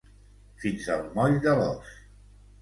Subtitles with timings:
[0.63, 1.93] Fins al moll de l'os.